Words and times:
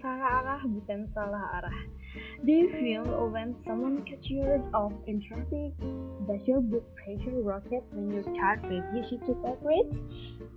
salah 0.00 0.30
arah 0.40 0.60
bukan 0.64 1.08
salah 1.12 1.44
arah. 1.60 1.78
Do 2.44 2.50
you 2.50 2.68
feel 2.80 3.06
when 3.30 3.54
someone 3.66 4.02
catch 4.02 4.26
you 4.26 4.42
off 4.74 4.92
in 5.06 5.22
traffic? 5.22 5.76
Does 6.26 6.42
your 6.46 6.60
blood 6.60 6.88
pressure 6.96 7.38
rocket 7.44 7.84
when 7.92 8.10
your 8.10 8.24
child 8.34 8.64
refuses 8.66 9.20
to 9.28 9.34
cooperate? 9.38 9.92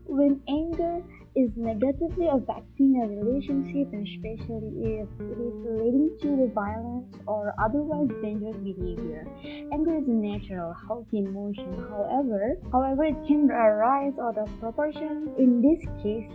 When 0.08 0.42
anger 0.48 1.04
is 1.36 1.50
negatively 1.58 2.28
affecting 2.30 3.02
a 3.02 3.08
relationship, 3.10 3.90
especially 3.90 5.02
if 5.02 5.10
it 5.18 5.38
is 5.42 5.56
leading 5.66 6.14
to 6.22 6.30
the 6.38 6.50
violence 6.54 7.10
or 7.26 7.54
otherwise 7.58 8.10
dangerous 8.22 8.58
behavior. 8.58 9.26
Anger 9.74 9.98
is 9.98 10.08
a 10.08 10.14
natural, 10.14 10.74
healthy 10.88 11.26
emotion. 11.26 11.74
However, 11.90 12.58
however, 12.72 13.04
it 13.06 13.18
can 13.28 13.50
arise 13.50 14.14
out 14.22 14.38
of 14.38 14.48
proportion. 14.60 15.34
In 15.38 15.62
this 15.62 15.82
case, 16.04 16.30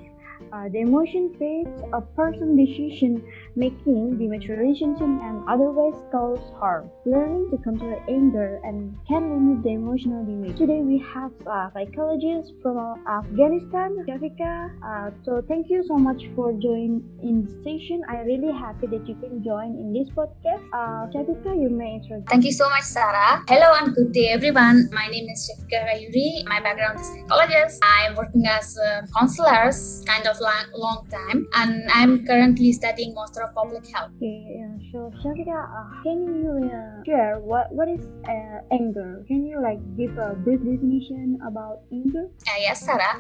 uh, 0.53 0.69
the 0.73 0.81
emotion 0.81 1.35
fades 1.39 1.83
a 1.93 2.01
person's 2.01 2.57
decision 2.59 3.23
making, 3.57 4.19
relationship, 4.19 5.03
and 5.03 5.43
otherwise 5.49 5.99
cause 6.13 6.39
harm. 6.61 6.91
Learning 7.05 7.51
to 7.51 7.59
control 7.59 8.01
anger 8.09 8.61
and 8.65 8.95
can 9.09 9.31
limit 9.35 9.63
the 9.65 9.71
emotional 9.71 10.25
damage. 10.25 10.57
Today 10.57 10.81
we 10.81 10.99
have 11.15 11.33
a 11.47 11.71
psychologist 11.75 12.53
from 12.63 12.79
Afghanistan, 13.09 13.99
Shafiqa. 14.07 14.71
Uh, 14.85 15.11
so 15.25 15.43
thank 15.49 15.69
you 15.71 15.83
so 15.87 15.97
much 15.97 16.29
for 16.37 16.53
joining 16.53 17.03
in 17.23 17.45
the 17.45 17.51
station. 17.63 18.03
I'm 18.09 18.27
really 18.27 18.53
happy 18.53 18.87
that 18.87 19.07
you 19.09 19.17
can 19.17 19.43
join 19.43 19.75
in 19.75 19.93
this 19.93 20.09
podcast. 20.15 20.63
Uh, 20.73 21.11
Shafiqa, 21.11 21.59
you 21.61 21.71
may 21.71 21.99
introduce. 21.99 22.29
Thank 22.29 22.45
you 22.45 22.53
so 22.53 22.69
much, 22.71 22.85
Sarah. 22.85 23.43
Hello 23.49 23.75
and 23.81 23.95
good 23.95 24.13
day, 24.13 24.29
everyone. 24.29 24.89
My 24.93 25.09
name 25.09 25.29
is 25.31 25.51
Shafiqa 25.51 25.83
Rayuri. 25.89 26.45
My 26.47 26.61
background 26.61 27.01
is 27.01 27.07
psychologist. 27.07 27.83
I'm 27.83 28.15
working 28.15 28.47
as 28.47 28.77
a 28.77 29.07
counselor, 29.17 29.73
kind 30.07 30.27
of 30.27 30.28
long, 30.37 30.69
long 30.77 31.09
time, 31.09 31.49
and 31.55 31.89
I'm 31.93 32.27
currently 32.27 32.73
studying 32.73 33.15
Master 33.15 33.43
of 33.49 33.55
Public 33.55 33.89
Health. 33.89 34.13
Okay, 34.21 34.61
uh, 34.61 34.77
so 34.93 34.99
Shafiqa, 35.25 35.57
uh, 35.57 36.03
can 36.05 36.19
you 36.45 36.69
uh, 36.69 37.01
share 37.09 37.41
what 37.41 37.73
what 37.73 37.89
is 37.89 38.05
uh, 38.29 38.61
anger? 38.69 39.25
Can 39.25 39.49
you 39.49 39.57
like 39.63 39.81
give 39.97 40.13
a 40.21 40.37
brief 40.37 40.61
definition 40.61 41.41
about 41.47 41.89
anger? 41.93 42.29
Uh, 42.45 42.59
yes, 42.61 42.85
Sarah. 42.85 43.17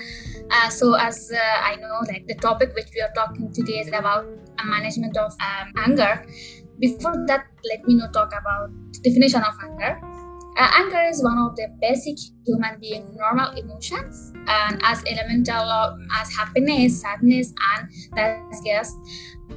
Uh, 0.51 0.69
so 0.69 0.95
as 0.95 1.33
uh, 1.33 1.41
I 1.65 1.77
know, 1.77 2.05
like 2.05 2.29
the 2.29 2.37
topic 2.37 2.75
which 2.75 2.93
we 2.95 3.01
are 3.01 3.13
talking 3.15 3.53
today 3.53 3.81
is 3.81 3.89
about 3.89 4.29
management 4.65 5.17
of 5.17 5.33
um, 5.41 5.73
anger. 5.77 6.27
Before 6.79 7.17
that, 7.27 7.47
let 7.65 7.83
me 7.89 7.97
now 7.97 8.07
talk 8.09 8.31
about 8.37 8.71
definition 9.03 9.43
of 9.43 9.55
anger. 9.63 9.99
Uh, 10.59 10.69
anger 10.75 11.01
is 11.09 11.23
one 11.23 11.39
of 11.39 11.55
the 11.55 11.69
basic 11.81 12.17
human 12.45 12.81
being 12.81 13.17
normal 13.17 13.49
emotions 13.57 14.33
and 14.49 14.81
as 14.83 15.05
elemental 15.07 15.71
as 16.17 16.35
happiness, 16.35 17.01
sadness, 17.01 17.55
and 17.71 18.51
disgust, 18.51 18.97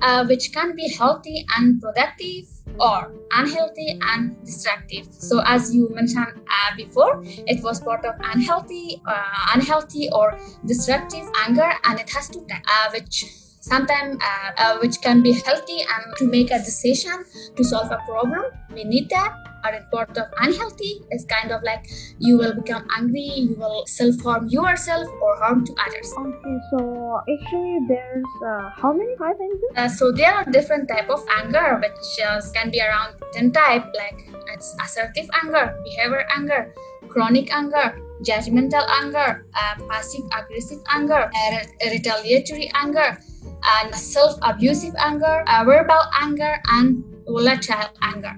uh, 0.03 0.23
which 0.25 0.53
can 0.53 0.75
be 0.75 0.88
healthy 0.93 1.43
and 1.58 1.81
productive 1.81 2.45
or 2.80 3.11
unhealthy 3.33 3.99
and 4.09 4.38
destructive. 4.45 5.08
So, 5.11 5.41
as 5.43 5.73
you 5.73 5.89
mentioned 5.91 6.39
uh, 6.47 6.75
before, 6.77 7.23
it 7.25 7.63
was 7.63 7.80
part 7.80 8.05
of 8.05 8.13
unhealthy, 8.19 9.02
uh, 9.03 9.55
unhealthy 9.55 10.08
or 10.11 10.38
destructive 10.67 11.25
anger, 11.47 11.71
and 11.83 11.99
it 11.99 12.11
has 12.11 12.30
to 12.30 12.45
types, 12.45 12.67
uh, 12.67 12.91
which 12.93 13.25
sometimes 13.59 14.17
uh, 14.21 14.52
uh, 14.58 14.77
which 14.77 15.02
can 15.02 15.23
be 15.23 15.31
healthy 15.31 15.81
and 15.81 16.15
to 16.17 16.27
make 16.27 16.52
a 16.52 16.59
decision 16.59 17.25
to 17.55 17.63
solve 17.63 17.91
a 17.91 17.97
problem. 18.05 18.43
We 18.71 18.83
need 18.83 19.09
that 19.09 19.50
are 19.64 19.73
in 19.73 19.86
part 19.92 20.17
of 20.17 20.26
unhealthy 20.40 21.02
is 21.12 21.26
kind 21.26 21.52
of 21.52 21.62
like 21.64 21.86
you 22.20 22.38
will 22.38 22.54
become 22.54 22.88
angry 22.98 23.30
you 23.48 23.56
will 23.56 23.86
self-harm 23.88 24.48
yourself 24.49 25.08
or 25.22 25.38
harm 25.38 25.66
to 25.66 25.73
others 25.86 26.14
Okay, 26.17 26.58
so 26.72 27.22
actually 27.33 27.80
there's 27.88 28.26
uh, 28.45 28.70
how 28.76 28.94
many 28.94 29.16
type 29.17 29.38
anger? 29.39 29.70
uh, 29.77 29.88
so 29.88 30.11
there 30.11 30.33
are 30.33 30.45
different 30.45 30.88
type 30.88 31.10
of 31.10 31.23
anger 31.38 31.80
which 31.82 32.26
uh, 32.26 32.42
can 32.54 32.70
be 32.71 32.82
around 32.82 33.16
10 33.33 33.52
type 33.52 33.86
like 33.95 34.27
it's 34.54 34.76
assertive 34.83 35.30
anger 35.44 35.76
behavior 35.83 36.26
anger 36.36 36.73
chronic 37.10 37.54
anger 37.54 37.98
judgmental 38.23 38.86
anger 39.02 39.45
uh, 39.55 39.76
passive 39.89 40.23
aggressive 40.38 40.80
anger 40.89 41.30
uh, 41.36 41.58
retaliatory 41.89 42.71
anger 42.76 43.17
and 43.80 43.95
self-abusive 43.95 44.94
anger 45.00 45.44
uh, 45.48 45.64
verbal 45.64 46.04
anger 46.21 46.55
and 46.73 47.04
volatile 47.27 47.89
anger 48.02 48.36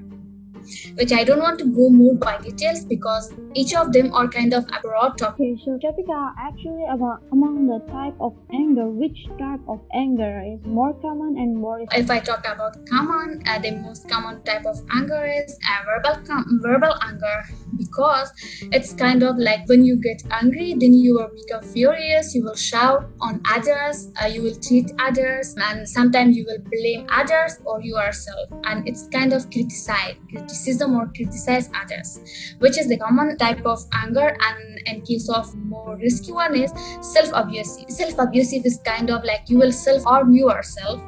which 0.95 1.11
I 1.11 1.23
don't 1.23 1.39
want 1.39 1.59
to 1.59 1.65
go 1.65 1.89
more 1.89 2.15
by 2.15 2.37
details 2.39 2.85
because 2.85 3.33
each 3.53 3.73
of 3.75 3.93
them 3.93 4.13
are 4.13 4.27
kind 4.27 4.53
of 4.53 4.65
a 4.65 4.79
broad 4.81 5.17
topic. 5.17 5.33
Okay, 5.41 5.61
so 5.65 5.77
Jessica, 5.81 6.33
actually 6.39 6.85
about 6.91 7.23
among 7.31 7.67
the 7.67 7.79
type 7.91 8.15
of 8.19 8.33
anger, 8.53 8.89
which 8.89 9.25
type 9.39 9.61
of 9.67 9.81
anger 9.93 10.43
is 10.45 10.65
more 10.65 10.93
common 11.01 11.37
and 11.37 11.57
more 11.57 11.85
If 11.91 12.09
I 12.09 12.19
talk 12.19 12.45
about 12.47 12.77
common, 12.87 13.43
uh, 13.47 13.59
the 13.59 13.71
most 13.71 14.09
common 14.09 14.41
type 14.43 14.65
of 14.65 14.77
anger 14.91 15.25
is 15.25 15.57
uh, 15.69 15.83
verbal 15.85 16.21
com- 16.25 16.59
verbal 16.61 16.93
anger. 17.03 17.43
Because 17.75 18.31
it's 18.71 18.93
kind 18.93 19.23
of 19.23 19.37
like 19.37 19.67
when 19.67 19.83
you 19.83 19.95
get 19.99 20.21
angry, 20.29 20.75
then 20.77 20.93
you 20.93 21.15
will 21.15 21.31
become 21.35 21.63
furious, 21.63 22.35
you 22.35 22.43
will 22.43 22.55
shout 22.55 23.09
on 23.19 23.41
others, 23.49 24.09
uh, 24.21 24.27
you 24.27 24.43
will 24.43 24.55
treat 24.55 24.91
others, 24.99 25.55
and 25.57 25.87
sometimes 25.89 26.37
you 26.37 26.45
will 26.45 26.59
blame 26.71 27.07
others 27.09 27.57
or 27.65 27.81
yourself, 27.81 28.49
and 28.65 28.87
it's 28.87 29.07
kind 29.07 29.33
of 29.33 29.49
criticize, 29.49 30.15
criticism 30.53 30.95
or 30.95 31.07
criticize 31.07 31.69
others, 31.75 32.19
which 32.59 32.77
is 32.77 32.87
the 32.87 32.97
common 32.97 33.37
type 33.37 33.65
of 33.65 33.79
anger. 33.93 34.35
And 34.39 34.79
in 34.85 35.01
case 35.01 35.29
of 35.29 35.53
more 35.55 35.97
risky 35.97 36.31
one 36.31 36.55
is 36.55 36.71
self-abusive. 37.01 37.89
Self-abusive 37.89 38.65
is 38.65 38.79
kind 38.85 39.09
of 39.09 39.23
like 39.23 39.49
you 39.49 39.57
will 39.57 39.71
self-harm 39.71 40.33
yourself 40.33 41.01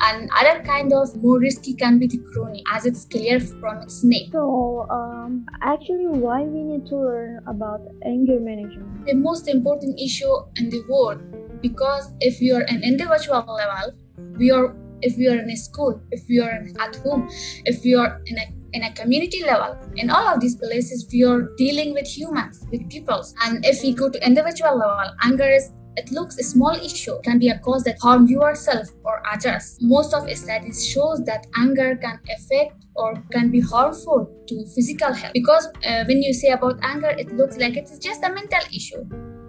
and 0.00 0.28
other 0.36 0.60
kind 0.64 0.92
of 0.92 1.14
more 1.22 1.38
risky 1.38 1.74
can 1.74 1.98
be 1.98 2.06
the 2.08 2.18
crony, 2.32 2.64
as 2.72 2.84
it's 2.84 3.04
clear 3.04 3.38
from 3.38 3.80
its 3.82 4.02
name 4.02 4.28
So, 4.32 4.86
um, 4.90 5.46
actually, 5.62 6.06
why 6.08 6.42
we 6.42 6.62
need 6.64 6.86
to 6.86 6.96
learn 6.96 7.40
about 7.46 7.80
anger 8.04 8.40
management? 8.40 9.06
the 9.06 9.14
most 9.14 9.48
important 9.48 10.00
issue 10.00 10.34
in 10.56 10.70
the 10.70 10.82
world 10.88 11.20
because 11.60 12.12
if 12.20 12.40
you 12.40 12.54
are 12.54 12.62
an 12.68 12.82
individual 12.82 13.44
level 13.46 13.92
we 14.38 14.50
are 14.50 14.74
if 15.02 15.16
we 15.18 15.28
are 15.28 15.38
in 15.38 15.50
a 15.50 15.56
school 15.56 16.00
if 16.10 16.22
we 16.28 16.40
are 16.40 16.64
at 16.80 16.96
home 16.96 17.28
if 17.64 17.82
we 17.84 17.94
are 17.94 18.20
in 18.26 18.38
a 18.38 18.53
in 18.74 18.82
a 18.82 18.92
community 18.92 19.42
level. 19.44 19.78
In 19.96 20.10
all 20.10 20.34
of 20.34 20.40
these 20.40 20.56
places 20.56 21.08
we 21.12 21.24
are 21.24 21.48
dealing 21.56 21.94
with 21.94 22.06
humans 22.06 22.66
with 22.70 22.88
peoples. 22.90 23.34
And 23.44 23.64
if 23.64 23.82
we 23.82 23.94
go 23.94 24.10
to 24.10 24.26
individual 24.26 24.76
level 24.76 25.14
anger 25.22 25.48
is 25.48 25.72
it 25.96 26.10
looks 26.10 26.36
a 26.38 26.42
small 26.42 26.74
issue 26.74 27.20
can 27.22 27.38
be 27.38 27.50
a 27.50 27.58
cause 27.60 27.84
that 27.84 27.98
harm 28.00 28.26
yourself 28.26 28.88
or 29.04 29.22
others. 29.32 29.78
Most 29.80 30.12
of 30.12 30.28
studies 30.36 30.84
shows 30.84 31.22
that 31.24 31.46
anger 31.56 31.96
can 31.96 32.18
affect 32.36 32.84
or 32.96 33.14
can 33.30 33.50
be 33.52 33.60
harmful 33.60 34.28
to 34.48 34.66
physical 34.74 35.12
health. 35.12 35.32
Because 35.32 35.68
uh, 35.86 36.04
when 36.08 36.20
you 36.20 36.34
say 36.34 36.48
about 36.48 36.80
anger 36.82 37.14
it 37.16 37.32
looks 37.32 37.56
like 37.58 37.76
it's 37.76 37.96
just 37.98 38.24
a 38.24 38.28
mental 38.28 38.66
issue. 38.74 39.04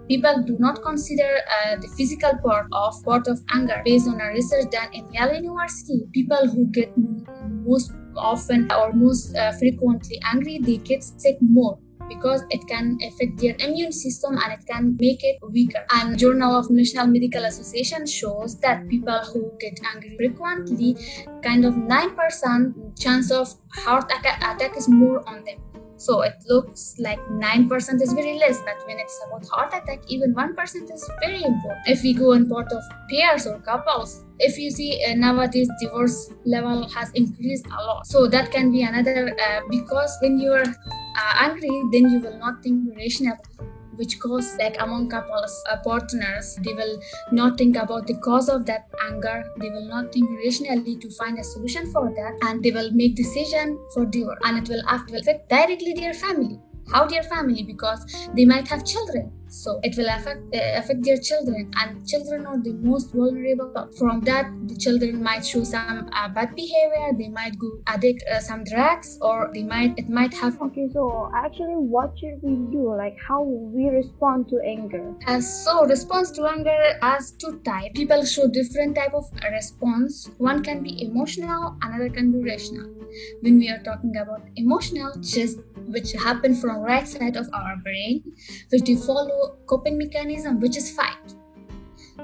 People 0.08 0.44
do 0.44 0.56
not 0.60 0.82
consider 0.82 1.28
uh, 1.56 1.74
the 1.80 1.88
physical 1.96 2.30
part 2.44 2.66
of 2.70 2.94
part 3.04 3.26
of 3.26 3.40
anger. 3.52 3.82
Based 3.84 4.06
on 4.06 4.20
a 4.20 4.28
research 4.28 4.70
done 4.70 4.92
in 4.92 5.12
yale 5.12 5.34
university 5.34 6.06
people 6.12 6.46
who 6.46 6.66
get 6.66 6.92
most 6.96 7.90
often 8.16 8.70
or 8.72 8.92
most 8.92 9.34
uh, 9.36 9.52
frequently 9.52 10.20
angry 10.24 10.58
they 10.58 10.76
get 10.78 11.02
sick 11.02 11.36
more 11.40 11.78
because 12.08 12.44
it 12.50 12.66
can 12.68 12.98
affect 13.02 13.38
their 13.38 13.56
immune 13.58 13.92
system 13.92 14.38
and 14.38 14.52
it 14.52 14.66
can 14.66 14.96
make 14.98 15.24
it 15.24 15.38
weaker. 15.50 15.84
And 15.92 16.18
Journal 16.18 16.56
of 16.56 16.70
National 16.70 17.06
Medical 17.06 17.44
Association 17.44 18.06
shows 18.06 18.58
that 18.60 18.88
people 18.88 19.18
who 19.32 19.52
get 19.58 19.80
angry 19.92 20.16
frequently, 20.16 20.96
kind 21.42 21.64
of 21.64 21.74
9% 21.74 23.00
chance 23.00 23.30
of 23.30 23.52
heart 23.72 24.04
attack, 24.04 24.38
attack 24.42 24.76
is 24.76 24.88
more 24.88 25.28
on 25.28 25.44
them. 25.44 25.58
So 25.96 26.22
it 26.22 26.34
looks 26.48 26.96
like 26.98 27.18
9% 27.28 28.02
is 28.02 28.12
very 28.12 28.38
less, 28.38 28.60
but 28.62 28.86
when 28.86 28.98
it's 28.98 29.20
about 29.26 29.46
heart 29.48 29.72
attack, 29.74 30.00
even 30.08 30.34
1% 30.34 30.92
is 30.92 31.10
very 31.20 31.42
important. 31.42 31.86
If 31.86 32.02
we 32.02 32.12
go 32.12 32.32
in 32.32 32.48
part 32.48 32.70
of 32.72 32.82
pairs 33.10 33.46
or 33.46 33.58
couples, 33.60 34.24
if 34.38 34.58
you 34.58 34.70
see 34.70 35.02
uh, 35.04 35.14
nowadays 35.14 35.70
divorce 35.80 36.30
level 36.44 36.88
has 36.90 37.10
increased 37.12 37.66
a 37.66 37.82
lot. 37.82 38.06
So 38.06 38.26
that 38.28 38.50
can 38.50 38.70
be 38.70 38.82
another 38.82 39.34
uh, 39.40 39.60
because 39.70 40.14
when 40.20 40.38
you're 40.38 40.62
uh, 40.62 41.34
angry, 41.36 41.70
then 41.92 42.10
you 42.10 42.20
will 42.20 42.38
not 42.38 42.62
think 42.62 42.94
rationally 42.96 43.38
which 43.96 44.18
goes 44.20 44.56
like 44.58 44.80
among 44.80 45.08
couples 45.08 45.62
partners. 45.84 46.58
They 46.62 46.74
will 46.74 46.98
not 47.32 47.58
think 47.58 47.76
about 47.76 48.06
the 48.06 48.16
cause 48.20 48.48
of 48.48 48.66
that 48.66 48.88
anger. 49.02 49.44
They 49.60 49.70
will 49.70 49.86
not 49.86 50.12
think 50.12 50.28
rationally 50.44 50.96
to 50.96 51.10
find 51.10 51.38
a 51.38 51.44
solution 51.44 51.90
for 51.92 52.08
that. 52.14 52.38
And 52.42 52.62
they 52.62 52.70
will 52.70 52.90
make 52.92 53.14
decision 53.16 53.78
for 53.94 54.04
divorce 54.06 54.38
and 54.44 54.58
it 54.58 54.68
will 54.68 54.82
affect 54.88 55.48
directly 55.48 55.94
their 55.94 56.14
family 56.14 56.60
how 56.92 57.06
their 57.06 57.22
family 57.22 57.62
because 57.62 58.28
they 58.34 58.44
might 58.44 58.68
have 58.68 58.84
children. 58.84 59.32
So 59.48 59.80
it 59.82 59.96
will 59.96 60.08
affect 60.08 60.54
uh, 60.54 60.58
affect 60.74 61.04
their 61.04 61.18
children 61.18 61.70
and 61.76 62.06
children 62.06 62.46
are 62.46 62.58
the 62.58 62.72
most 62.74 63.12
vulnerable. 63.12 63.88
From 63.98 64.20
that 64.22 64.50
the 64.66 64.76
children 64.76 65.22
might 65.22 65.46
show 65.46 65.62
some 65.64 66.10
uh, 66.12 66.28
bad 66.28 66.54
behavior 66.56 67.12
they 67.16 67.28
might 67.28 67.58
go 67.58 67.70
addict 67.86 68.24
uh, 68.30 68.40
some 68.40 68.64
drugs 68.64 69.18
or 69.22 69.50
they 69.54 69.62
might 69.62 69.94
it 69.96 70.08
might 70.08 70.34
have 70.34 70.60
okay 70.60 70.88
so 70.92 71.30
actually 71.34 71.78
what 71.94 72.18
should 72.18 72.38
we 72.42 72.56
do? 72.72 72.94
Like 72.96 73.16
how 73.28 73.42
we 73.42 73.88
respond 73.88 74.48
to 74.48 74.60
anger? 74.66 75.14
Uh, 75.26 75.40
so 75.40 75.86
response 75.86 76.30
to 76.32 76.46
anger 76.46 76.98
has 77.02 77.30
two 77.32 77.60
types 77.64 77.92
people 77.94 78.24
show 78.24 78.48
different 78.48 78.96
type 78.96 79.14
of 79.14 79.24
response. 79.52 80.28
One 80.38 80.62
can 80.62 80.82
be 80.82 81.02
emotional 81.04 81.76
another 81.82 82.10
can 82.10 82.32
be 82.32 82.42
rational 82.42 83.05
when 83.40 83.58
we 83.58 83.68
are 83.68 83.82
talking 83.82 84.16
about 84.16 84.42
emotional 84.56 85.12
just 85.20 85.58
which 85.88 86.12
happen 86.12 86.54
from 86.54 86.78
right 86.80 87.06
side 87.06 87.36
of 87.36 87.48
our 87.52 87.76
brain 87.76 88.22
which 88.70 88.88
we 88.88 88.96
follow 88.96 89.58
coping 89.66 89.98
mechanism 89.98 90.60
which 90.60 90.76
is 90.76 90.90
fight. 90.90 91.34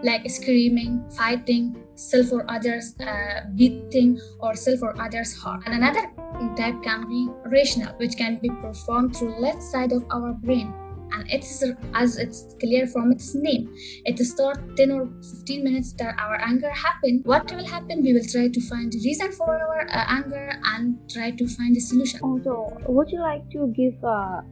Like 0.03 0.29
screaming 0.31 1.05
fighting 1.11 1.77
self 1.95 2.33
or 2.33 2.51
others 2.51 2.95
uh, 2.99 3.43
beating 3.55 4.19
or 4.41 4.55
self 4.57 4.83
or 4.83 5.01
others 5.01 5.37
harm. 5.37 5.63
And 5.67 5.75
another 5.75 6.11
type 6.57 6.83
can 6.83 7.09
be 7.09 7.29
rational 7.47 7.95
which 7.99 8.17
can 8.17 8.39
be 8.39 8.49
performed 8.49 9.17
through 9.17 9.39
left 9.39 9.63
side 9.63 9.93
of 9.93 10.05
our 10.11 10.33
brain 10.33 10.73
and 11.13 11.31
it's 11.31 11.65
as 11.95 12.17
it's 12.19 12.57
clear 12.61 12.87
from 12.87 13.13
its 13.13 13.35
name. 13.35 13.75
It 14.05 14.19
start 14.19 14.77
10 14.77 14.91
or 14.91 15.07
15 15.23 15.65
minutes 15.65 15.93
that 15.95 16.15
our 16.19 16.41
anger 16.41 16.71
happen 16.71 17.23
what 17.25 17.51
will 17.53 17.67
happen? 17.67 18.03
We 18.03 18.13
will 18.13 18.25
try 18.25 18.49
to 18.49 18.61
find 18.69 18.93
the 18.93 18.99
reason 19.05 19.33
for 19.33 19.49
our 19.49 19.87
uh, 19.89 20.05
anger 20.09 20.51
and 20.65 20.99
try 21.11 21.31
to 21.31 21.49
find 21.49 21.77
a 21.77 21.81
solution. 21.81 22.21
Also 22.23 22.69
would 22.87 23.11
you 23.11 23.21
like 23.21 23.49
to 23.51 23.73
give 23.77 23.95
uh, 24.05 24.43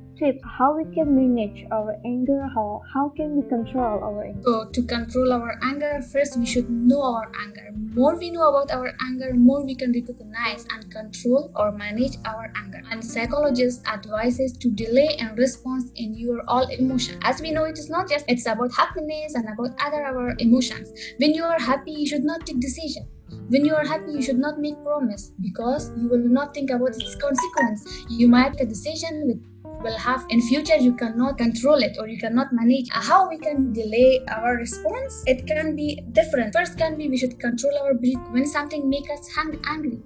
how 0.58 0.76
we 0.76 0.84
can 0.94 1.14
manage 1.16 1.64
our 1.72 1.96
anger 2.04 2.46
how 2.54 2.82
how 2.92 3.08
can 3.08 3.36
we 3.36 3.48
control 3.48 4.04
our 4.04 4.24
anger? 4.24 4.42
So 4.44 4.68
to 4.70 4.82
control 4.82 5.32
our 5.32 5.58
anger 5.62 6.02
first 6.12 6.36
we 6.36 6.44
should 6.44 6.68
know 6.68 7.02
our 7.02 7.32
anger. 7.42 7.70
More 7.94 8.18
we 8.18 8.30
know 8.30 8.48
about 8.48 8.70
our 8.70 8.92
anger 9.00 9.32
more 9.34 9.64
we 9.64 9.74
can 9.74 9.92
recognize 9.92 10.66
and 10.72 10.90
control 10.90 11.50
or 11.56 11.72
manage 11.72 12.18
our 12.26 12.52
anger. 12.56 12.82
And 12.90 13.02
psychologists 13.02 13.82
advises 13.86 14.52
to 14.58 14.70
delay 14.70 15.16
and 15.18 15.38
response 15.38 15.90
in 15.96 16.14
your 16.14 16.42
all 16.48 16.68
emotion. 16.68 17.18
As 17.22 17.40
we 17.40 17.50
know 17.50 17.64
it 17.64 17.78
is 17.78 17.88
not 17.88 18.08
just 18.08 18.26
it's 18.28 18.46
about 18.46 18.74
happiness 18.74 19.34
and 19.34 19.48
about 19.48 19.70
other 19.80 20.04
our 20.04 20.34
emotions. 20.38 20.92
When 21.16 21.32
you 21.32 21.44
are 21.44 21.58
happy 21.58 21.92
you 21.92 22.06
should 22.06 22.24
not 22.24 22.44
take 22.44 22.60
decision. 22.60 23.08
When 23.48 23.64
you 23.64 23.74
are 23.74 23.86
happy 23.86 24.12
you 24.12 24.22
should 24.22 24.38
not 24.38 24.58
make 24.58 24.82
promise 24.84 25.32
because 25.40 25.90
you 25.96 26.08
will 26.10 26.28
not 26.28 26.52
think 26.52 26.70
about 26.70 26.90
its 26.90 27.14
consequence. 27.14 28.04
You 28.10 28.28
might 28.28 28.52
take 28.52 28.66
a 28.66 28.66
decision 28.66 29.22
with 29.26 29.40
will 29.82 29.98
have 29.98 30.24
in 30.28 30.40
future 30.40 30.76
you 30.76 30.94
cannot 30.94 31.38
control 31.38 31.82
it 31.82 31.96
or 31.98 32.08
you 32.08 32.18
cannot 32.18 32.52
manage 32.52 32.88
how 32.90 33.28
we 33.28 33.38
can 33.38 33.72
delay 33.72 34.24
our 34.28 34.56
response 34.56 35.22
it 35.26 35.46
can 35.46 35.74
be 35.76 36.00
different. 36.12 36.54
First 36.54 36.78
can 36.78 36.96
be 36.96 37.08
we 37.08 37.16
should 37.16 37.38
control 37.38 37.76
our 37.82 37.94
breath. 37.94 38.30
When 38.30 38.46
something 38.46 38.88
make 38.88 39.10
us 39.10 39.30
angry 39.66 40.02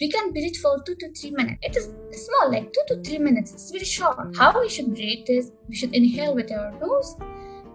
we 0.00 0.10
can 0.10 0.32
breathe 0.32 0.56
for 0.56 0.82
two 0.84 0.96
to 0.96 1.12
three 1.14 1.30
minutes. 1.30 1.58
It 1.62 1.76
is 1.76 1.84
small 2.24 2.50
like 2.50 2.72
two 2.72 2.82
to 2.88 3.02
three 3.02 3.18
minutes 3.18 3.52
it's 3.52 3.70
very 3.70 3.84
short. 3.84 4.36
How 4.36 4.60
we 4.60 4.68
should 4.68 4.94
breathe 4.94 5.26
is 5.28 5.52
we 5.68 5.76
should 5.76 5.94
inhale 5.94 6.34
with 6.34 6.50
our 6.50 6.72
nose 6.80 7.16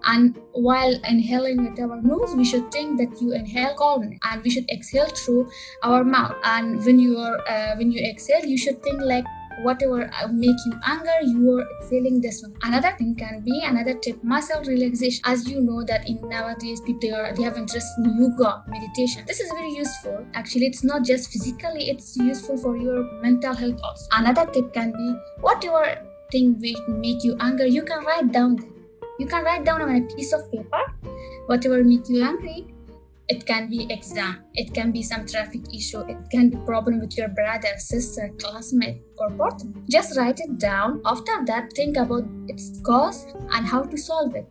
and 0.06 0.40
while 0.52 0.94
inhaling 1.06 1.64
with 1.64 1.80
our 1.80 2.02
nose 2.02 2.36
we 2.36 2.46
should 2.46 2.72
think 2.72 2.98
that 2.98 3.22
you 3.22 3.34
inhale 3.34 3.74
calmly 3.76 4.20
and 4.24 4.44
we 4.44 4.50
should 4.50 4.70
exhale 4.70 5.08
through 5.08 5.50
our 5.84 6.04
mouth. 6.04 6.36
And 6.44 6.84
when 6.86 7.00
you 7.00 7.18
are 7.18 7.40
uh, 7.48 7.76
when 7.78 7.92
you 7.92 8.02
exhale 8.04 8.46
you 8.46 8.58
should 8.58 8.84
think 8.84 9.02
like 9.02 9.26
whatever 9.64 10.10
uh, 10.22 10.28
make 10.28 10.58
you 10.66 10.74
anger 10.86 11.18
you 11.24 11.58
are 11.58 11.66
feeling 11.90 12.22
this 12.22 12.42
one. 12.42 12.54
Another 12.64 12.96
thing 12.98 13.16
can 13.16 13.42
be 13.42 13.64
another 13.64 13.94
tip 13.96 14.24
muscle 14.24 14.62
relaxation. 14.64 15.22
As 15.26 15.48
you 15.48 15.62
know 15.62 15.84
that 15.84 16.08
in 16.08 16.20
nowadays 16.30 16.82
people 16.82 17.16
are, 17.16 17.34
they 17.34 17.44
have 17.44 17.58
interest 17.58 17.88
in 17.98 18.18
yoga 18.18 18.64
meditation. 18.68 19.24
This 19.26 19.40
is 19.40 19.52
very 19.52 19.72
useful. 19.72 20.26
Actually 20.34 20.68
it's 20.68 20.84
not 20.84 21.04
just 21.04 21.32
physically 21.32 21.90
it's 21.90 22.16
useful 22.18 22.58
for 22.58 22.78
your 22.78 23.04
mental 23.22 23.54
health 23.54 23.80
also. 23.84 24.08
Another 24.12 24.46
tip 24.52 24.74
can 24.74 24.92
be 24.92 25.16
whatever 25.42 25.98
thing 26.32 26.60
which 26.60 26.78
make 26.88 27.24
you 27.24 27.38
anger 27.40 27.66
you 27.66 27.84
can 27.84 28.04
write 28.04 28.32
down 28.32 28.58
you 29.20 29.26
can 29.26 29.44
write 29.44 29.64
down 29.66 29.82
on 29.82 29.96
a 29.96 30.02
piece 30.16 30.34
of 30.34 30.52
paper 30.52 30.84
whatever 31.48 31.84
make 31.84 32.08
you 32.10 32.24
angry 32.24 32.68
it 33.30 33.46
can 33.46 33.70
be 33.70 33.88
exam 33.92 34.44
it 34.54 34.74
can 34.74 34.92
be 34.92 35.04
some 35.04 35.26
traffic 35.26 35.62
issue 35.74 36.00
it 36.08 36.18
can 36.32 36.50
be 36.50 36.58
problem 36.66 37.00
with 37.00 37.18
your 37.18 37.28
brother 37.30 37.74
sister 37.78 38.30
classmate 38.40 39.02
or 39.18 39.30
partner. 39.32 39.72
Just 39.90 40.18
write 40.18 40.40
it 40.40 40.58
down. 40.58 41.02
After 41.06 41.46
that 41.46 41.74
think 41.74 41.98
about 41.98 42.26
its 42.48 42.80
cause 42.86 43.26
and 43.52 43.66
how 43.66 43.84
to 43.84 43.98
solve 43.98 44.36
it. 44.36 44.48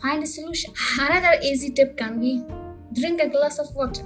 Find 0.00 0.22
a 0.22 0.26
solution. 0.26 0.72
Another 0.98 1.38
easy 1.42 1.70
tip 1.70 1.96
can 1.96 2.20
be 2.20 2.42
drink 2.92 3.20
a 3.20 3.28
glass 3.28 3.58
of 3.58 3.74
water. 3.74 4.04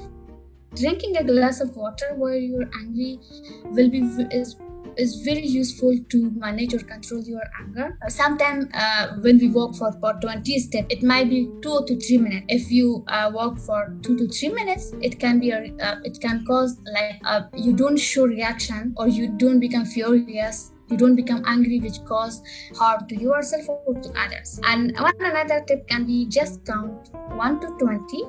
Drinking 0.74 1.16
a 1.16 1.24
glass 1.24 1.60
of 1.60 1.76
water 1.76 2.14
while 2.14 2.34
you're 2.34 2.70
angry 2.80 3.18
will 3.64 3.88
be 3.88 4.00
is 4.30 4.56
is 4.98 5.22
very 5.22 5.46
useful 5.46 5.96
to 6.10 6.30
manage 6.32 6.74
or 6.74 6.78
control 6.78 7.22
your 7.22 7.42
anger. 7.60 7.96
Uh, 8.04 8.08
Sometimes 8.08 8.66
uh, 8.74 9.14
when 9.20 9.38
we 9.38 9.48
walk 9.48 9.76
for 9.76 9.88
about 9.88 10.20
20 10.20 10.58
steps, 10.58 10.86
it 10.90 11.02
might 11.02 11.30
be 11.30 11.48
two 11.62 11.84
to 11.86 11.98
three 12.00 12.18
minutes. 12.18 12.46
If 12.48 12.70
you 12.70 13.04
uh, 13.08 13.30
walk 13.32 13.58
for 13.58 13.94
two 14.02 14.16
to 14.16 14.28
three 14.28 14.50
minutes, 14.50 14.92
it 15.00 15.18
can 15.18 15.38
be 15.38 15.50
a, 15.50 15.72
uh, 15.80 16.00
it 16.04 16.20
can 16.20 16.44
cause 16.46 16.80
like 16.92 17.20
uh, 17.24 17.42
you 17.54 17.74
don't 17.74 17.96
show 17.96 18.24
reaction 18.24 18.94
or 18.96 19.08
you 19.08 19.28
don't 19.36 19.60
become 19.60 19.84
furious 19.84 20.72
you 20.90 20.96
don't 20.96 21.16
become 21.16 21.42
angry 21.46 21.80
which 21.80 22.02
cause 22.06 22.42
harm 22.76 23.06
to 23.08 23.16
yourself 23.16 23.68
or 23.68 23.94
to 24.00 24.10
others 24.18 24.58
and 24.64 24.96
one 24.98 25.12
another 25.20 25.62
tip 25.66 25.86
can 25.86 26.06
be 26.06 26.26
just 26.26 26.64
count 26.64 27.10
1 27.12 27.60
to 27.60 27.68
20 27.78 28.24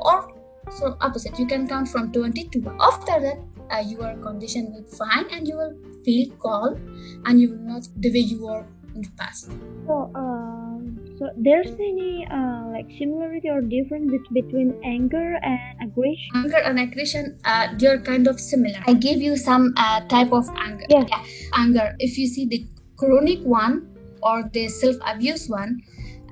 or 0.00 0.32
so 0.70 0.96
opposite 1.00 1.38
you 1.38 1.46
can 1.46 1.66
count 1.68 1.88
from 1.88 2.12
20 2.12 2.44
to 2.48 2.58
1 2.60 2.76
after 2.80 3.20
that 3.20 3.38
uh, 3.70 3.82
your 3.86 4.14
condition 4.16 4.72
will 4.72 4.84
fine 4.84 5.26
and 5.30 5.46
you 5.46 5.56
will 5.56 5.74
feel 6.04 6.30
calm 6.42 6.76
and 7.24 7.40
you 7.40 7.50
will 7.50 7.64
not 7.74 7.86
the 7.96 8.10
way 8.10 8.18
you 8.20 8.46
were 8.46 8.66
in 8.94 9.02
the 9.02 9.10
past. 9.16 9.50
So 9.86 10.10
um 10.14 10.98
so 11.18 11.28
there's 11.36 11.68
any 11.68 12.26
uh, 12.30 12.72
like 12.72 12.88
similarity 12.98 13.48
or 13.48 13.60
difference 13.60 14.10
between 14.32 14.74
anger 14.84 15.38
and 15.42 15.60
aggression? 15.84 16.32
Anger 16.34 16.60
and 16.64 16.80
aggression 16.80 17.38
uh, 17.44 17.68
they're 17.78 18.00
kind 18.00 18.26
of 18.26 18.40
similar. 18.40 18.80
I 18.86 18.94
gave 18.94 19.20
you 19.20 19.36
some 19.36 19.74
uh, 19.76 20.00
type 20.08 20.32
of 20.32 20.48
anger. 20.56 20.84
Yeah. 20.88 21.04
yeah. 21.08 21.24
Anger. 21.54 21.94
If 21.98 22.18
you 22.18 22.26
see 22.26 22.46
the 22.46 22.66
chronic 22.96 23.40
one 23.44 23.88
or 24.22 24.48
the 24.52 24.68
self-abuse 24.68 25.48
one 25.48 25.82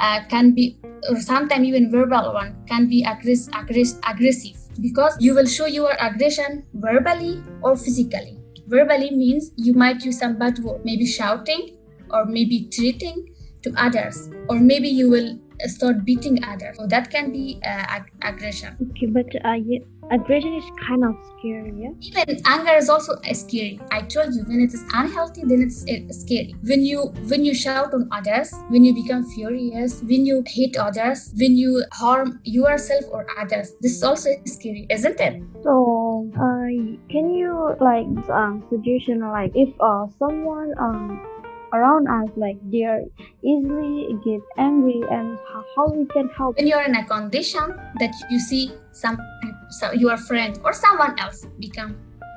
uh, 0.00 0.20
can 0.29 0.55
be 0.55 0.79
or 1.08 1.20
sometimes 1.20 1.67
even 1.67 1.90
verbal 1.90 2.35
one 2.35 2.56
can 2.67 2.88
be 2.88 3.05
aggress- 3.05 3.49
aggress- 3.50 3.99
aggressive 4.08 4.58
because 4.81 5.17
you 5.21 5.35
will 5.35 5.47
show 5.47 5.67
your 5.67 5.93
aggression 6.01 6.65
verbally 6.75 7.43
or 7.63 7.77
physically. 7.77 8.39
Verbally 8.67 9.11
means 9.11 9.50
you 9.57 9.75
might 9.75 10.05
use 10.05 10.19
some 10.19 10.38
bad 10.38 10.59
word, 10.59 10.85
maybe 10.85 11.07
shouting 11.07 11.76
or 12.11 12.25
maybe 12.26 12.69
treating 12.73 13.35
to 13.62 13.73
others, 13.76 14.31
or 14.49 14.61
maybe 14.61 14.88
you 14.88 15.11
will 15.11 15.38
start 15.67 16.05
beating 16.05 16.43
others. 16.45 16.76
So 16.76 16.87
that 16.87 17.11
can 17.11 17.33
be 17.33 17.61
uh, 17.64 17.69
ag- 17.69 18.12
aggression. 18.23 18.76
Okay, 18.91 19.07
but 19.07 19.26
uh, 19.45 19.55
yeah, 19.55 19.81
aggression 20.11 20.55
is 20.55 20.65
kind 20.87 21.05
of 21.05 21.15
scary, 21.38 21.73
yeah? 21.77 22.23
Even 22.23 22.41
anger 22.47 22.75
is 22.75 22.88
also 22.88 23.15
scary. 23.33 23.81
I 23.91 24.03
told 24.03 24.35
you 24.35 24.43
when 24.47 24.61
it 24.61 24.73
is 24.75 24.83
unhealthy, 24.95 25.43
then 25.45 25.62
it's 25.62 25.83
scary. 26.23 26.55
When 26.62 26.85
you 26.85 27.12
when 27.29 27.45
you 27.45 27.55
shout 27.55 27.95
on 27.95 28.09
others, 28.12 28.53
when 28.69 28.85
you 28.85 28.95
become 28.95 29.25
furious, 29.31 30.00
when 30.03 30.27
you 30.27 30.43
hate 30.47 30.77
others, 30.77 31.33
when 31.37 31.57
you 31.57 31.85
harm 31.93 32.41
yourself 32.45 33.05
or 33.11 33.27
others, 33.38 33.73
this 33.81 33.97
is 33.97 34.03
also 34.03 34.31
scary, 34.47 34.87
isn't 34.91 35.21
it? 35.21 35.43
So, 35.62 36.31
uh, 36.37 36.69
can 37.11 37.31
you 37.35 37.77
like 37.81 38.07
um 38.31 38.65
suggestion 38.71 39.21
like 39.21 39.53
if 39.55 39.69
uh 39.81 40.07
someone 40.19 40.73
um 40.79 41.38
around 41.73 42.09
us 42.09 42.29
like 42.37 42.59
they 42.71 42.85
are 42.85 43.03
easily 43.45 44.15
get 44.25 44.41
angry 44.57 45.03
and 45.11 45.39
how 45.77 45.89
we 45.89 46.07
can 46.07 46.29
help. 46.37 46.57
When 46.57 46.67
you're 46.67 46.83
in 46.83 46.95
a 46.95 47.05
condition 47.05 47.75
that 47.99 48.15
you 48.31 48.39
see 48.39 48.73
some 48.93 49.19
so 49.71 49.93
your 49.93 50.17
friend 50.17 50.59
or 50.65 50.73
someone 50.73 51.19
else 51.19 51.47
become 51.59 51.97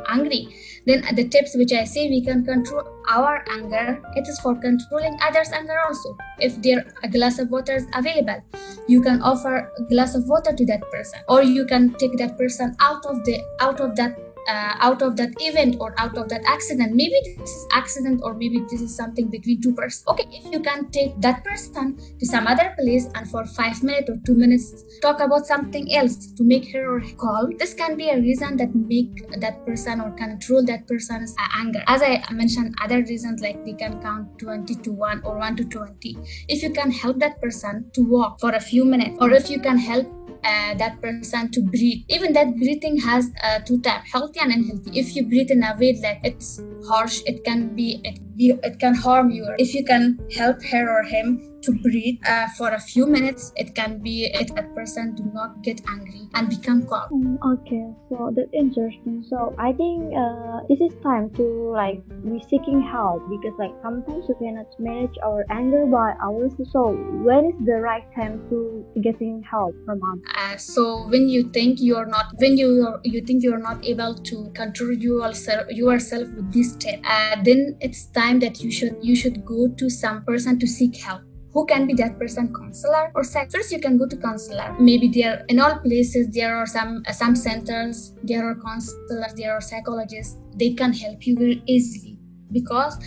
angry 0.10 0.48
then 0.86 1.04
the 1.16 1.28
tips 1.28 1.56
which 1.56 1.72
i 1.72 1.84
say 1.84 2.10
we 2.10 2.22
can 2.26 2.44
control 2.44 2.84
our 3.10 3.44
anger. 3.50 4.02
It 4.16 4.28
is 4.28 4.40
for 4.40 4.56
controlling 4.56 5.18
others 5.22 5.50
anger 5.54 5.78
also. 5.88 6.18
If 6.40 6.62
there 6.62 6.86
a 7.04 7.10
glass 7.10 7.40
of 7.40 7.50
water 7.52 7.76
is 7.76 7.86
available 7.94 8.42
you 8.88 9.02
can 9.02 9.22
offer 9.22 9.72
a 9.78 9.84
glass 9.84 10.16
of 10.16 10.28
water 10.28 10.54
to 10.54 10.66
that 10.66 10.82
person 10.92 11.20
or 11.30 11.44
you 11.44 11.66
can 11.66 11.94
take 11.96 12.18
that 12.18 12.38
person 12.38 12.76
out 12.80 13.06
of 13.06 13.24
the 13.26 13.40
out 13.60 13.80
of 13.80 13.96
that 13.96 14.31
uh, 14.48 14.76
out 14.80 15.02
of 15.02 15.16
that 15.18 15.34
event 15.40 15.78
or 15.80 15.94
out 15.98 16.18
of 16.18 16.30
that 16.30 16.42
accident. 16.46 16.96
Maybe 16.96 17.20
this 17.38 17.50
is 17.50 17.68
accident 17.72 18.22
or 18.24 18.34
maybe 18.34 18.60
this 18.70 18.82
is 18.82 18.96
something 18.96 19.30
between 19.30 19.62
two 19.62 19.74
persons. 19.74 20.04
Okay 20.08 20.28
if 20.32 20.52
you 20.52 20.60
can 20.60 20.90
take 20.92 21.20
that 21.22 21.44
person 21.44 21.98
to 22.20 22.26
some 22.26 22.48
other 22.48 22.74
place 22.80 23.08
and 23.16 23.30
for 23.30 23.46
five 23.46 23.82
minutes 23.84 24.10
or 24.10 24.18
two 24.26 24.36
minutes 24.36 24.84
talk 25.02 25.20
about 25.20 25.46
something 25.46 25.94
else 25.94 26.32
to 26.34 26.44
make 26.44 26.72
her 26.72 26.98
or 26.98 27.02
calm 27.18 27.52
this 27.58 27.74
can 27.74 27.96
be 27.96 28.10
a 28.10 28.18
reason 28.20 28.58
that 28.58 28.74
make 28.76 29.30
that 29.40 29.66
person 29.66 30.02
or 30.02 30.12
control 30.12 30.64
that 30.66 30.88
person's 30.88 31.36
anger. 31.58 31.84
As 31.88 32.02
i 32.02 32.24
mentioned 32.32 32.76
other 32.82 33.04
reasons 33.04 33.42
like 33.42 33.64
they 33.66 33.74
can 33.74 34.02
count 34.02 34.40
20 34.40 34.76
to 34.76 34.92
1 34.92 35.22
or 35.24 35.38
1 35.38 35.56
to 35.58 35.66
20 35.66 36.18
if 36.48 36.64
you 36.64 36.72
can 36.72 36.92
help 36.92 37.20
that 37.20 37.42
person 37.42 37.90
to 37.94 38.02
walk 38.02 38.40
for 38.40 38.52
a 38.52 38.60
few 38.60 38.86
minutes 38.86 39.18
or 39.20 39.32
if 39.32 39.50
you 39.50 39.60
can 39.60 39.78
help 39.78 40.08
uh, 40.44 40.74
that 40.76 41.02
person 41.02 41.52
to 41.52 41.62
breathe. 41.62 42.04
Even 42.08 42.34
that 42.34 42.56
breathing 42.58 42.98
has 42.98 43.32
uh, 43.44 43.60
two 43.60 43.80
types, 43.82 44.12
healthy 44.12 44.40
and 44.40 44.52
unhealthy. 44.52 45.00
If 45.00 45.16
you 45.16 45.28
breathe 45.28 45.52
in 45.52 45.64
a 45.64 45.76
way 45.80 45.94
that 45.94 46.20
it's 46.24 46.62
harsh, 46.88 47.22
it 47.26 47.44
can 47.44 47.76
be 47.76 48.02
it, 48.04 48.20
it 48.64 48.80
can 48.80 48.96
harm 48.96 49.30
you. 49.30 49.48
If 49.58 49.74
you 49.74 49.84
can 49.84 50.20
help 50.36 50.64
her 50.72 50.90
or 50.90 51.04
him 51.04 51.51
to 51.62 51.72
breathe 51.84 52.20
uh, 52.28 52.48
for 52.58 52.70
a 52.70 52.80
few 52.80 53.06
minutes 53.06 53.52
it 53.56 53.76
can 53.76 54.00
be 54.02 54.26
it 54.26 54.52
a 54.58 54.64
person 54.76 55.16
do 55.16 55.24
not 55.34 55.62
get 55.64 55.82
angry 55.90 56.28
and 56.34 56.50
become 56.50 56.86
calm. 56.88 57.10
Mm, 57.12 57.54
okay 57.54 57.86
so 58.10 58.32
that's 58.36 58.50
interesting. 58.54 59.24
So 59.30 59.56
i 59.58 59.72
think 59.74 60.14
uh, 60.16 60.60
this 60.70 60.80
is 60.82 60.94
time 61.04 61.30
to 61.36 61.46
like 61.72 62.02
be 62.24 62.44
seeking 62.50 62.82
help 62.82 63.22
because 63.30 63.56
like 63.60 63.74
sometimes 63.82 64.26
we 64.28 64.36
cannot 64.46 64.68
manage 64.80 65.16
our 65.24 65.46
anger 65.50 65.86
by 65.86 66.14
ourselves. 66.24 66.72
So 66.72 66.92
when 67.24 67.46
is 67.46 67.66
the 67.66 67.80
right 67.82 68.04
time 68.16 68.42
to 68.50 68.86
getting 69.02 69.44
help 69.44 69.76
from 69.86 70.02
others? 70.04 70.24
Uh, 70.36 70.58
so 70.58 71.08
when 71.08 71.30
you 71.30 71.50
think 71.50 71.80
you're 71.80 72.06
not 72.06 72.28
when 72.38 72.58
you 72.58 73.00
you 73.04 73.22
think 73.22 73.44
you're 73.44 73.60
not 73.60 73.84
able 73.86 74.16
to 74.16 74.50
control 74.54 74.92
yourself 74.92 75.70
yourself 75.70 76.28
with 76.36 76.52
this 76.54 76.74
step 76.74 77.00
uh, 77.06 77.36
then 77.44 77.78
it's 77.82 78.06
time 78.08 78.40
that 78.40 78.62
you 78.62 78.72
should 78.72 78.96
you 79.02 79.16
should 79.16 79.44
go 79.46 79.68
to 79.78 79.90
some 79.90 80.24
person 80.24 80.60
to 80.60 80.68
seek 80.68 80.98
help 80.98 81.22
who 81.54 81.66
can 81.66 81.86
be 81.86 81.94
that 81.94 82.18
person 82.18 82.54
counselor 82.54 83.12
or 83.14 83.24
psych 83.24 83.52
first 83.52 83.72
you 83.72 83.80
can 83.80 83.98
go 83.98 84.08
to 84.08 84.18
counselor. 84.18 84.76
Maybe 84.80 85.08
there 85.08 85.46
in 85.50 85.60
all 85.60 85.80
places 85.80 86.30
there 86.30 86.56
are 86.56 86.66
some 86.66 87.04
uh, 87.08 87.12
some 87.12 87.36
centers 87.36 88.14
there 88.24 88.48
are 88.50 88.56
counselors 88.56 89.34
there 89.36 89.54
are 89.54 89.62
psychologists. 89.62 90.38
They 90.56 90.74
can 90.74 90.94
help 90.94 91.28
you 91.28 91.36
very 91.36 91.64
easily 91.68 92.18
because 92.52 92.98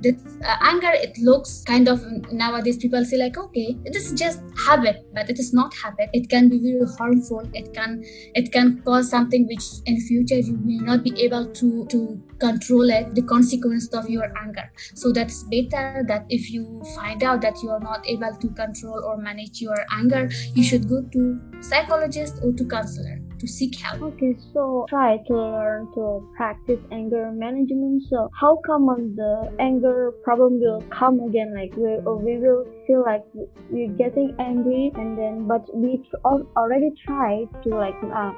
the 0.00 0.10
uh, 0.44 0.56
anger 0.62 0.90
it 0.92 1.16
looks 1.18 1.62
kind 1.62 1.88
of 1.88 2.04
nowadays 2.30 2.76
people 2.76 3.04
say 3.04 3.16
like 3.16 3.36
okay 3.38 3.76
this 3.84 4.10
is 4.10 4.18
just 4.18 4.40
habit 4.66 5.04
but 5.12 5.30
it 5.30 5.38
is 5.38 5.52
not 5.52 5.74
habit. 5.74 6.10
It 6.12 6.28
can 6.28 6.48
be 6.48 6.58
very 6.58 6.86
harmful. 6.98 7.48
It 7.54 7.72
can 7.74 8.04
it 8.34 8.52
can 8.52 8.82
cause 8.82 9.10
something 9.10 9.46
which 9.46 9.64
in 9.86 10.00
future 10.00 10.38
you 10.38 10.58
may 10.62 10.76
not 10.76 11.02
be 11.02 11.12
able 11.22 11.46
to 11.52 11.86
to 11.86 12.22
control 12.38 12.90
it 12.90 13.14
the 13.14 13.22
consequence 13.22 13.88
of 13.94 14.08
your 14.10 14.32
anger. 14.38 14.70
So 14.94 15.12
that's 15.12 15.42
better 15.44 16.04
that 16.08 16.26
if 16.28 16.50
you 16.50 16.82
find 16.94 17.22
out 17.22 17.40
that 17.42 17.62
you 17.62 17.70
are 17.70 17.80
not 17.80 18.06
able 18.06 18.36
to 18.36 18.48
control 18.48 19.02
or 19.04 19.16
manage 19.16 19.60
your 19.60 19.86
anger 19.92 20.28
you 20.54 20.62
should 20.62 20.88
go 20.88 21.02
to 21.12 21.40
psychologist 21.60 22.40
or 22.42 22.52
to 22.52 22.64
counselor 22.66 23.18
to 23.38 23.46
seek 23.46 23.78
help. 23.78 24.02
Okay, 24.02 24.36
so 24.52 24.86
try 24.88 25.18
to 25.26 25.34
learn 25.34 25.88
to 25.94 26.26
practice 26.36 26.80
anger 26.90 27.30
management. 27.32 28.02
So 28.08 28.30
how 28.38 28.60
common 28.64 29.14
the 29.16 29.52
anger 29.58 30.12
problem 30.22 30.60
will 30.60 30.82
come 30.90 31.20
again? 31.20 31.54
Like 31.54 31.76
we 31.76 31.98
we 31.98 32.38
will 32.38 32.66
feel 32.86 33.02
like 33.02 33.24
we're 33.70 33.92
getting 33.94 34.34
angry, 34.38 34.92
and 34.94 35.18
then 35.18 35.46
but 35.46 35.64
we 35.74 36.02
already 36.56 36.90
tried 37.04 37.48
to 37.64 37.68
like 37.70 37.96
uh, 38.02 38.32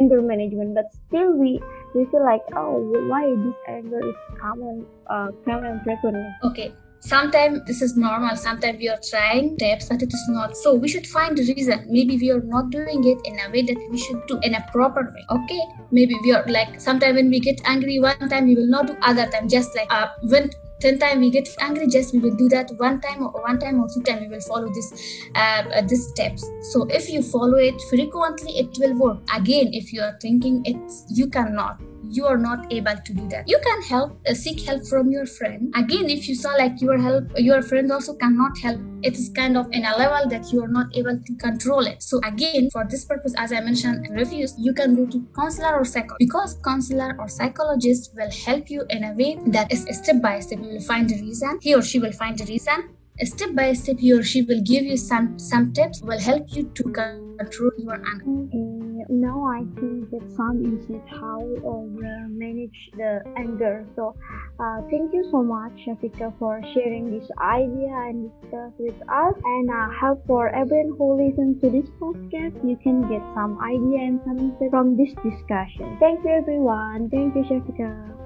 anger 0.00 0.20
management, 0.20 0.74
but 0.74 0.86
still 1.06 1.36
we 1.36 1.60
we 1.94 2.06
feel 2.10 2.24
like 2.24 2.42
oh 2.56 2.78
why 3.08 3.24
this 3.44 3.58
anger 3.68 4.00
is 4.06 4.16
common 4.40 4.86
uh 5.08 5.28
common 5.44 5.80
frequently. 5.84 6.26
Okay 6.44 6.72
sometimes 7.00 7.62
this 7.66 7.82
is 7.82 7.96
normal. 7.96 8.36
Sometimes 8.36 8.78
we 8.78 8.88
are 8.88 8.98
trying 9.08 9.56
steps 9.56 9.86
but 9.88 10.02
it 10.02 10.12
is 10.12 10.24
not. 10.28 10.56
So 10.56 10.74
we 10.74 10.88
should 10.88 11.06
find 11.06 11.36
the 11.36 11.42
reason. 11.42 11.86
Maybe 11.88 12.16
we 12.16 12.30
are 12.30 12.40
not 12.40 12.70
doing 12.70 13.04
it 13.04 13.18
in 13.24 13.38
a 13.40 13.50
way 13.50 13.62
that 13.62 13.76
we 13.90 13.98
should 13.98 14.26
do 14.26 14.38
in 14.42 14.54
a 14.54 14.66
proper 14.72 15.02
way 15.02 15.24
okay? 15.30 15.60
Maybe 15.90 16.16
we 16.22 16.32
are 16.32 16.44
like 16.46 16.80
sometimes 16.80 17.16
when 17.16 17.30
we 17.30 17.40
get 17.40 17.60
angry 17.64 17.98
one 17.98 18.28
time 18.28 18.46
we 18.46 18.54
will 18.54 18.68
not 18.68 18.86
do 18.86 18.96
other 19.02 19.26
time 19.26 19.48
just 19.48 19.74
like 19.74 19.92
uh 19.92 20.08
when 20.22 20.50
10 20.80 20.98
times 20.98 21.20
we 21.20 21.30
get 21.30 21.48
angry 21.60 21.86
just 21.86 22.14
we 22.14 22.18
will 22.18 22.34
do 22.34 22.48
that 22.48 22.70
one 22.78 23.00
time 23.00 23.22
or 23.22 23.30
one 23.42 23.58
time 23.58 23.80
or 23.80 23.88
two 23.92 24.02
time 24.02 24.20
we 24.20 24.28
will 24.28 24.40
follow 24.40 24.68
this 24.72 24.92
uh, 25.34 25.62
uh, 25.74 25.82
these 25.82 26.08
steps. 26.08 26.48
So 26.72 26.86
if 26.88 27.10
you 27.10 27.22
follow 27.22 27.58
it 27.58 27.80
frequently 27.90 28.58
it 28.58 28.76
will 28.78 28.98
work. 28.98 29.18
Again 29.34 29.70
if 29.72 29.92
you 29.92 30.02
are 30.02 30.16
thinking 30.20 30.62
it's 30.64 31.04
you 31.10 31.28
cannot 31.28 31.80
you 32.08 32.24
are 32.26 32.36
not 32.36 32.72
able 32.72 32.96
to 33.04 33.12
do 33.14 33.28
that. 33.28 33.48
You 33.48 33.58
can 33.62 33.82
help 33.82 34.20
uh, 34.28 34.34
seek 34.34 34.60
help 34.62 34.86
from 34.86 35.10
your 35.10 35.26
friend. 35.26 35.72
Again 35.76 36.10
if 36.10 36.28
you 36.28 36.34
saw 36.34 36.50
like 36.54 36.80
your 36.80 36.98
help 36.98 37.24
your 37.36 37.62
friend 37.62 37.90
also 37.92 38.14
cannot 38.14 38.58
help 38.58 38.80
it 39.02 39.14
is 39.14 39.30
kind 39.34 39.56
of 39.56 39.66
in 39.72 39.84
a 39.84 39.96
level 39.96 40.28
that 40.28 40.52
you 40.52 40.62
are 40.62 40.68
not 40.68 40.94
able 40.96 41.18
to 41.18 41.34
control 41.36 41.86
it. 41.86 42.02
So 42.02 42.20
again 42.24 42.70
for 42.70 42.84
this 42.88 43.04
purpose 43.04 43.34
as 43.36 43.52
i 43.52 43.60
mentioned 43.60 44.08
refuse. 44.10 44.54
You 44.58 44.74
can 44.74 44.96
go 44.96 45.06
to 45.06 45.26
counselor 45.34 45.76
or 45.76 45.84
psychologist 45.84 46.18
because 46.18 46.58
counselor 46.64 47.16
or 47.18 47.28
psychologist 47.28 48.12
will 48.16 48.30
help 48.30 48.70
you 48.70 48.84
in 48.90 49.04
a 49.04 49.12
way 49.12 49.38
that 49.48 49.72
is 49.72 49.86
step 49.92 50.20
by 50.20 50.40
step. 50.40 50.58
You 50.60 50.74
will 50.74 50.80
find 50.80 51.08
the 51.08 51.20
reason 51.20 51.58
he 51.60 51.74
or 51.74 51.82
she 51.82 51.98
will 51.98 52.12
find 52.12 52.38
the 52.38 52.44
reason. 52.44 52.90
Step 53.22 53.54
by 53.54 53.72
step 53.74 53.98
he 53.98 54.12
or 54.12 54.22
she 54.22 54.42
will 54.42 54.62
give 54.62 54.84
you 54.84 54.96
some 54.96 55.38
some 55.38 55.72
tips 55.72 56.00
will 56.02 56.20
help 56.20 56.46
you 56.56 56.64
to 56.74 56.82
control 56.84 57.72
your 57.78 58.02
anger. 58.06 58.79
Now 59.08 59.44
i 59.46 59.62
think 59.78 60.10
that 60.10 60.24
some 60.36 60.60
is 60.60 60.86
how 61.20 61.40
uh, 61.66 62.26
manage 62.28 62.90
the 62.96 63.20
anger. 63.36 63.86
So 63.96 64.14
uh, 64.58 64.80
thank 64.90 65.12
you 65.12 65.24
so 65.30 65.42
much 65.42 65.72
Shafiqa 65.86 66.32
for 66.38 66.60
sharing 66.74 67.10
this 67.10 67.28
idea 67.40 67.92
and 68.08 68.30
discuss 68.30 68.72
with 68.78 69.00
us. 69.08 69.34
And 69.44 69.70
I 69.70 69.84
uh, 69.84 69.88
hope 70.00 70.26
for 70.26 70.48
everyone 70.48 70.94
who 70.98 71.08
listens 71.16 71.60
to 71.62 71.70
this 71.70 71.88
podcast 72.00 72.54
you 72.62 72.76
can 72.82 73.02
get 73.08 73.22
some 73.34 73.58
idea 73.62 73.98
and 74.06 74.20
some 74.24 74.38
insight 74.38 74.70
from 74.70 74.96
this 74.96 75.12
discussion. 75.22 75.96
Thank 76.00 76.24
you 76.24 76.30
everyone. 76.30 77.08
Thank 77.10 77.34
you 77.36 77.44
Shafiqa 77.44 78.19